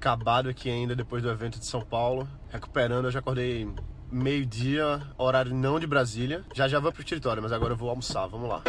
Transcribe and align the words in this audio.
acabado 0.00 0.48
aqui 0.48 0.70
ainda 0.70 0.96
depois 0.96 1.22
do 1.22 1.30
evento 1.30 1.58
de 1.58 1.66
São 1.66 1.82
Paulo, 1.82 2.26
recuperando. 2.48 3.04
Eu 3.04 3.10
já 3.10 3.18
acordei 3.18 3.68
meio-dia, 4.10 5.02
horário 5.18 5.54
não 5.54 5.78
de 5.78 5.86
Brasília. 5.86 6.42
Já 6.54 6.66
já 6.66 6.80
vou 6.80 6.90
pro 6.90 7.02
escritório, 7.02 7.42
mas 7.42 7.52
agora 7.52 7.74
eu 7.74 7.76
vou 7.76 7.90
almoçar. 7.90 8.26
Vamos 8.26 8.48
lá. 8.48 8.62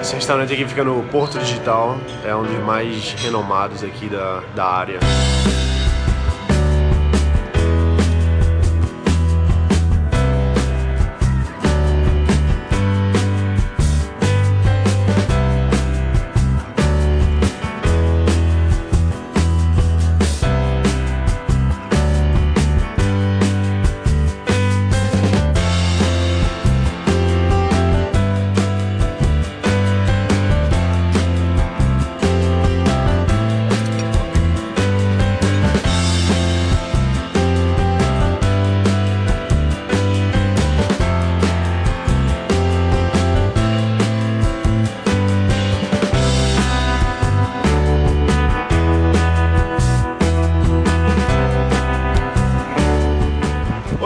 Esse 0.00 0.14
restaurante 0.14 0.52
aqui 0.52 0.66
fica 0.66 0.84
no 0.84 1.02
Porto 1.08 1.38
Digital, 1.40 1.96
é 2.24 2.34
um 2.34 2.44
dos 2.44 2.64
mais 2.64 3.12
renomados 3.14 3.82
aqui 3.82 4.08
da, 4.08 4.40
da 4.54 4.64
área. 4.64 5.00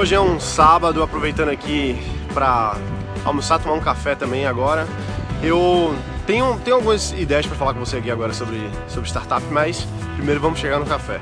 Hoje 0.01 0.15
é 0.15 0.21
um 0.21 0.41
sábado, 0.41 1.03
aproveitando 1.03 1.51
aqui 1.51 1.95
para 2.33 2.75
almoçar, 3.23 3.59
tomar 3.59 3.75
um 3.75 3.81
café 3.81 4.15
também 4.15 4.47
agora. 4.47 4.89
Eu 5.43 5.95
tenho, 6.27 6.59
tenho 6.61 6.77
algumas 6.77 7.13
ideias 7.13 7.45
para 7.45 7.55
falar 7.55 7.75
com 7.75 7.81
você 7.81 7.99
aqui 7.99 8.11
agora 8.11 8.33
sobre, 8.33 8.59
sobre 8.89 9.11
startup, 9.11 9.45
mas 9.51 9.87
primeiro 10.17 10.41
vamos 10.41 10.59
chegar 10.59 10.79
no 10.79 10.87
café. 10.87 11.21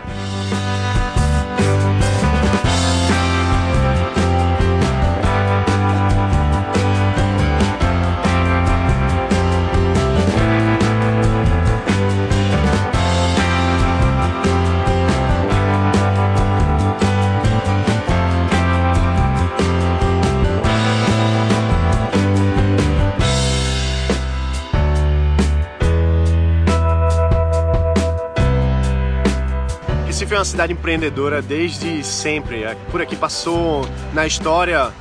Recife 30.28 30.34
é 30.34 30.38
uma 30.38 30.44
cidade 30.44 30.72
empreendedora 30.74 31.40
desde 31.40 32.04
sempre. 32.04 32.64
Por 32.90 33.00
aqui 33.00 33.16
passou 33.16 33.88
na 34.12 34.26
história 34.26 34.92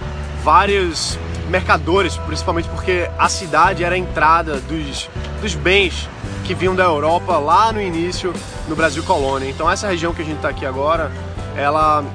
vários 0.41 1.19
mercadores, 1.49 2.15
principalmente 2.15 2.69
porque 2.69 3.09
a 3.19 3.27
cidade 3.27 3.83
era 3.83 3.95
a 3.95 3.97
entrada 3.97 4.57
dos, 4.61 5.09
dos 5.41 5.53
bens 5.53 6.07
que 6.45 6.53
vinham 6.53 6.73
da 6.73 6.85
Europa 6.85 7.37
lá 7.37 7.73
no 7.73 7.81
início 7.81 8.33
no 8.69 8.75
Brasil 8.75 9.03
colônia. 9.03 9.49
Então 9.49 9.69
essa 9.69 9.87
região 9.87 10.13
que 10.13 10.21
a 10.21 10.25
gente 10.25 10.37
está 10.37 10.49
aqui 10.49 10.65
agora, 10.65 11.11
ela 11.57 12.05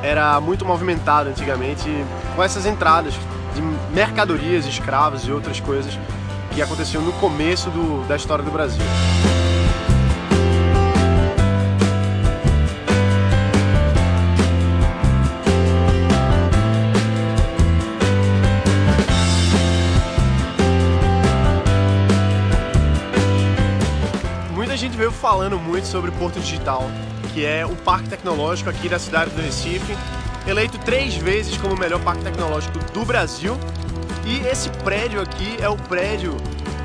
era 0.00 0.40
muito 0.40 0.64
movimentada 0.64 1.30
antigamente 1.30 1.88
com 2.36 2.42
essas 2.42 2.66
entradas 2.66 3.14
de 3.52 3.62
mercadorias, 3.92 4.64
escravos 4.64 5.26
e 5.26 5.32
outras 5.32 5.58
coisas 5.58 5.98
que 6.52 6.62
aconteciam 6.62 7.02
no 7.02 7.12
começo 7.14 7.68
do, 7.70 8.06
da 8.06 8.14
história 8.14 8.44
do 8.44 8.50
Brasil. 8.52 8.84
Falando 25.20 25.58
muito 25.58 25.86
sobre 25.86 26.10
Porto 26.12 26.40
Digital, 26.40 26.82
que 27.34 27.44
é 27.44 27.66
o 27.66 27.76
parque 27.76 28.08
tecnológico 28.08 28.70
aqui 28.70 28.88
da 28.88 28.98
cidade 28.98 29.30
do 29.30 29.42
Recife, 29.42 29.94
eleito 30.46 30.78
três 30.78 31.14
vezes 31.14 31.58
como 31.58 31.74
o 31.74 31.78
melhor 31.78 32.00
parque 32.00 32.24
tecnológico 32.24 32.78
do 32.94 33.04
Brasil. 33.04 33.54
E 34.24 34.38
esse 34.46 34.70
prédio 34.82 35.20
aqui 35.20 35.58
é 35.60 35.68
o 35.68 35.76
prédio 35.76 36.36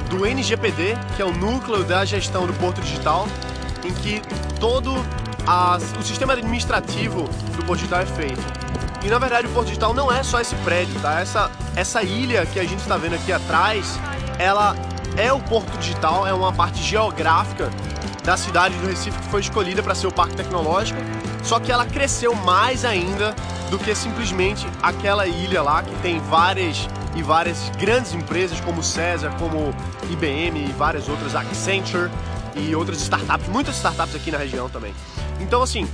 do 0.10 0.26
NGPD, 0.26 0.98
que 1.16 1.22
é 1.22 1.26
o 1.26 1.32
núcleo 1.32 1.86
da 1.86 2.04
gestão 2.04 2.46
do 2.46 2.54
Porto 2.54 2.82
Digital, 2.82 3.26
em 3.86 3.94
que 3.94 4.22
todo 4.60 4.94
a, 5.48 5.78
o 5.98 6.04
sistema 6.04 6.34
administrativo 6.34 7.24
do 7.56 7.66
Porto 7.66 7.80
Digital 7.80 8.02
é 8.02 8.06
feito. 8.06 8.44
E 9.06 9.08
na 9.08 9.18
verdade 9.18 9.48
o 9.48 9.50
Porto 9.52 9.68
Digital 9.68 9.94
não 9.94 10.12
é 10.12 10.24
só 10.24 10.42
esse 10.42 10.56
prédio, 10.58 11.00
tá? 11.00 11.22
Essa, 11.22 11.50
essa 11.74 12.04
ilha 12.04 12.46
que 12.46 12.60
a 12.60 12.64
gente 12.64 12.80
está 12.80 12.98
vendo 12.98 13.16
aqui 13.16 13.32
atrás, 13.32 13.98
ela 14.38 14.76
é 15.16 15.32
o 15.32 15.40
Porto 15.40 15.78
Digital, 15.78 16.28
é 16.28 16.34
uma 16.34 16.52
parte 16.52 16.84
geográfica 16.84 17.72
da 18.26 18.36
cidade 18.36 18.76
do 18.78 18.88
Recife 18.88 19.18
que 19.20 19.30
foi 19.30 19.42
escolhida 19.42 19.84
para 19.84 19.94
ser 19.94 20.08
o 20.08 20.12
parque 20.12 20.36
tecnológico, 20.36 21.00
só 21.44 21.60
que 21.60 21.72
ela 21.72 21.86
cresceu 21.86 22.34
mais 22.34 22.84
ainda 22.84 23.36
do 23.70 23.78
que 23.78 23.94
simplesmente 23.94 24.68
aquela 24.82 25.28
ilha 25.28 25.62
lá 25.62 25.84
que 25.84 25.96
tem 25.98 26.20
várias 26.20 26.90
e 27.16 27.22
várias 27.22 27.70
grandes 27.80 28.14
empresas 28.14 28.60
como 28.60 28.84
César, 28.84 29.32
como 29.40 29.74
IBM 30.12 30.66
e 30.68 30.74
várias 30.74 31.08
outras, 31.08 31.36
Accenture 31.36 32.10
e 32.56 32.76
outras 32.76 33.00
startups, 33.02 33.48
muitas 33.48 33.76
startups 33.76 34.16
aqui 34.16 34.32
na 34.32 34.38
região 34.38 34.70
também. 34.70 34.94
Então 35.40 35.62
assim, 35.62 35.88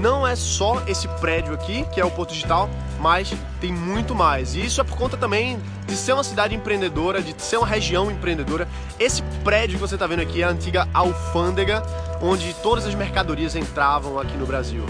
não 0.00 0.26
é 0.26 0.36
só 0.36 0.82
esse 0.86 1.08
prédio 1.20 1.52
aqui, 1.54 1.84
que 1.92 2.00
é 2.00 2.04
o 2.04 2.10
Porto 2.10 2.32
Digital, 2.32 2.68
mas 3.00 3.32
tem 3.60 3.72
muito 3.72 4.14
mais. 4.14 4.54
E 4.54 4.64
isso 4.64 4.80
é 4.80 4.84
por 4.84 4.96
conta 4.96 5.16
também 5.16 5.58
de 5.86 5.96
ser 5.96 6.12
uma 6.12 6.24
cidade 6.24 6.54
empreendedora, 6.54 7.22
de 7.22 7.34
ser 7.40 7.56
uma 7.56 7.66
região 7.66 8.10
empreendedora. 8.10 8.68
Esse 8.98 9.22
prédio 9.44 9.76
que 9.76 9.80
você 9.80 9.94
está 9.94 10.06
vendo 10.06 10.20
aqui 10.20 10.42
é 10.42 10.44
a 10.44 10.50
antiga 10.50 10.88
alfândega, 10.92 11.82
onde 12.20 12.54
todas 12.62 12.86
as 12.86 12.94
mercadorias 12.94 13.56
entravam 13.56 14.18
aqui 14.18 14.36
no 14.36 14.46
Brasil. 14.46 14.84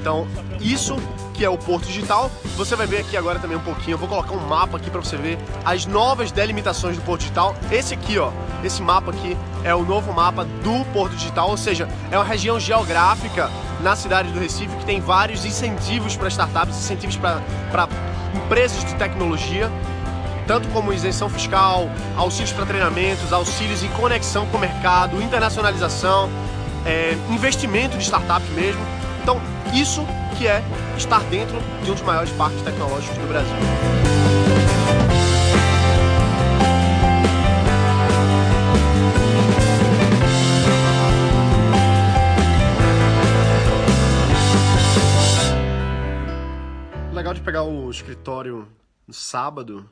Então, 0.00 0.26
isso 0.60 0.96
que 1.38 1.44
é 1.44 1.48
o 1.48 1.56
Porto 1.56 1.86
Digital, 1.86 2.28
você 2.56 2.74
vai 2.74 2.84
ver 2.84 2.98
aqui 2.98 3.16
agora 3.16 3.38
também 3.38 3.56
um 3.56 3.60
pouquinho. 3.60 3.94
Eu 3.94 3.98
vou 3.98 4.08
colocar 4.08 4.32
um 4.32 4.44
mapa 4.44 4.76
aqui 4.76 4.90
para 4.90 5.00
você 5.00 5.16
ver 5.16 5.38
as 5.64 5.86
novas 5.86 6.32
delimitações 6.32 6.96
do 6.96 7.02
Porto 7.02 7.20
Digital. 7.20 7.54
Esse 7.70 7.94
aqui, 7.94 8.18
ó, 8.18 8.32
esse 8.64 8.82
mapa 8.82 9.12
aqui 9.12 9.36
é 9.62 9.72
o 9.72 9.84
novo 9.84 10.12
mapa 10.12 10.44
do 10.44 10.84
Porto 10.92 11.14
Digital, 11.14 11.48
ou 11.48 11.56
seja, 11.56 11.88
é 12.10 12.18
uma 12.18 12.24
região 12.24 12.58
geográfica 12.58 13.48
na 13.80 13.94
cidade 13.94 14.32
do 14.32 14.40
Recife 14.40 14.74
que 14.78 14.84
tem 14.84 15.00
vários 15.00 15.44
incentivos 15.44 16.16
para 16.16 16.26
startups, 16.26 16.76
incentivos 16.76 17.16
para 17.16 17.88
empresas 18.34 18.84
de 18.84 18.94
tecnologia 18.96 19.70
tanto 20.44 20.66
como 20.68 20.94
isenção 20.94 21.28
fiscal, 21.28 21.90
auxílios 22.16 22.52
para 22.52 22.64
treinamentos, 22.64 23.34
auxílios 23.34 23.84
em 23.84 23.88
conexão 23.88 24.46
com 24.46 24.56
o 24.56 24.60
mercado, 24.60 25.20
internacionalização, 25.20 26.30
é, 26.86 27.14
investimento 27.28 27.98
de 27.98 28.04
startups 28.04 28.48
mesmo. 28.54 28.80
Então, 29.22 29.38
isso 29.74 30.06
que 30.38 30.46
é 30.46 30.62
estar 30.96 31.18
dentro 31.24 31.58
de 31.82 31.90
um 31.90 31.94
dos 31.94 32.02
maiores 32.02 32.30
parques 32.30 32.62
tecnológicos 32.62 33.18
do 33.18 33.26
Brasil. 33.26 33.56
O 47.10 47.14
legal 47.16 47.34
de 47.34 47.40
pegar 47.40 47.64
o 47.64 47.90
escritório 47.90 48.68
no 49.08 49.12
sábado 49.12 49.90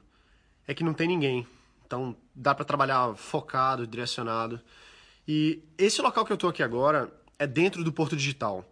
é 0.69 0.73
que 0.73 0.85
não 0.85 0.95
tem 0.95 1.09
ninguém. 1.09 1.45
Então 1.85 2.17
dá 2.33 2.55
para 2.55 2.65
trabalhar 2.65 3.17
focado, 3.17 3.85
direcionado. 3.85 4.61
E 5.27 5.61
esse 5.77 6.01
local 6.01 6.25
que 6.25 6.31
eu 6.31 6.37
estou 6.37 6.51
aqui 6.51 6.63
agora 6.63 7.13
é 7.37 7.49
dentro 7.49 7.83
do 7.83 7.93
Porto 7.93 8.15
Digital. 8.17 8.65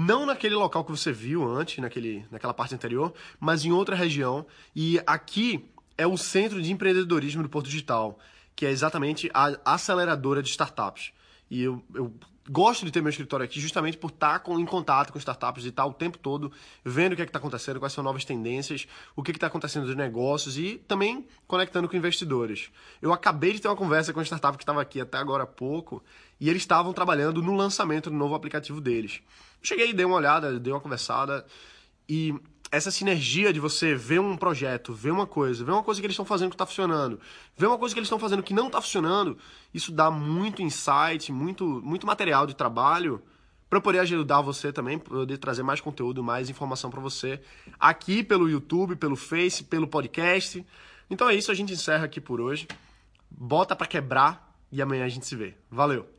Não 0.00 0.24
naquele 0.24 0.54
local 0.54 0.84
que 0.84 0.92
você 0.92 1.10
viu 1.10 1.44
antes, 1.44 1.78
naquele, 1.78 2.24
naquela 2.30 2.54
parte 2.54 2.72
anterior, 2.72 3.12
mas 3.40 3.64
em 3.64 3.72
outra 3.72 3.96
região. 3.96 4.46
E 4.72 5.00
aqui 5.04 5.68
é 5.96 6.06
o 6.06 6.16
centro 6.16 6.62
de 6.62 6.70
empreendedorismo 6.70 7.42
do 7.42 7.48
Porto 7.48 7.66
Digital, 7.66 8.16
que 8.54 8.64
é 8.64 8.70
exatamente 8.70 9.28
a 9.34 9.58
aceleradora 9.64 10.40
de 10.40 10.50
startups. 10.50 11.10
E 11.50 11.64
eu, 11.64 11.82
eu 11.92 12.14
gosto 12.50 12.84
de 12.84 12.90
ter 12.90 13.00
meu 13.00 13.10
escritório 13.10 13.44
aqui 13.44 13.60
justamente 13.60 13.96
por 13.96 14.10
estar 14.10 14.40
com, 14.40 14.58
em 14.58 14.64
contato 14.64 15.12
com 15.12 15.18
startups 15.18 15.64
e 15.64 15.68
estar 15.68 15.84
o 15.86 15.92
tempo 15.92 16.18
todo 16.18 16.50
vendo 16.84 17.12
o 17.12 17.16
que 17.16 17.22
é 17.22 17.24
está 17.24 17.38
acontecendo, 17.38 17.78
quais 17.78 17.92
são 17.92 18.02
novas 18.02 18.24
tendências, 18.24 18.86
o 19.14 19.22
que 19.22 19.30
está 19.30 19.46
acontecendo 19.46 19.86
nos 19.86 19.96
negócios 19.96 20.56
e 20.56 20.82
também 20.88 21.26
conectando 21.46 21.88
com 21.88 21.96
investidores. 21.96 22.70
Eu 23.02 23.12
acabei 23.12 23.52
de 23.52 23.60
ter 23.60 23.68
uma 23.68 23.76
conversa 23.76 24.12
com 24.12 24.20
uma 24.20 24.24
startup 24.24 24.56
que 24.56 24.62
estava 24.62 24.80
aqui 24.80 25.00
até 25.00 25.18
agora 25.18 25.44
há 25.44 25.46
pouco 25.46 26.02
e 26.40 26.48
eles 26.48 26.62
estavam 26.62 26.92
trabalhando 26.92 27.42
no 27.42 27.54
lançamento 27.54 28.10
do 28.10 28.16
novo 28.16 28.34
aplicativo 28.34 28.80
deles. 28.80 29.20
Cheguei, 29.62 29.92
dei 29.92 30.06
uma 30.06 30.16
olhada, 30.16 30.58
dei 30.58 30.72
uma 30.72 30.80
conversada 30.80 31.44
e 32.08 32.34
essa 32.70 32.90
sinergia 32.90 33.52
de 33.52 33.60
você 33.60 33.94
ver 33.94 34.20
um 34.20 34.36
projeto, 34.36 34.92
ver 34.92 35.10
uma 35.10 35.26
coisa, 35.26 35.64
ver 35.64 35.72
uma 35.72 35.82
coisa 35.82 36.00
que 36.00 36.06
eles 36.06 36.14
estão 36.14 36.24
fazendo 36.24 36.50
que 36.50 36.54
está 36.54 36.66
funcionando, 36.66 37.18
ver 37.56 37.66
uma 37.66 37.78
coisa 37.78 37.94
que 37.94 37.98
eles 37.98 38.06
estão 38.06 38.18
fazendo 38.18 38.42
que 38.42 38.52
não 38.52 38.66
está 38.66 38.80
funcionando, 38.80 39.38
isso 39.72 39.90
dá 39.90 40.10
muito 40.10 40.62
insight, 40.62 41.32
muito, 41.32 41.64
muito 41.82 42.06
material 42.06 42.46
de 42.46 42.54
trabalho 42.54 43.22
para 43.68 43.80
poder 43.80 43.98
ajudar 44.00 44.40
você 44.40 44.72
também, 44.72 44.98
poder 44.98 45.38
trazer 45.38 45.62
mais 45.62 45.80
conteúdo, 45.80 46.22
mais 46.22 46.48
informação 46.48 46.90
para 46.90 47.00
você 47.00 47.40
aqui 47.78 48.22
pelo 48.22 48.48
YouTube, 48.48 48.96
pelo 48.96 49.16
Face, 49.16 49.64
pelo 49.64 49.86
podcast. 49.86 50.64
Então 51.10 51.28
é 51.28 51.34
isso, 51.34 51.50
a 51.50 51.54
gente 51.54 51.72
encerra 51.72 52.04
aqui 52.04 52.20
por 52.20 52.40
hoje. 52.40 52.66
Bota 53.30 53.76
para 53.76 53.86
quebrar 53.86 54.56
e 54.72 54.80
amanhã 54.80 55.04
a 55.04 55.08
gente 55.08 55.26
se 55.26 55.36
vê. 55.36 55.54
Valeu. 55.70 56.17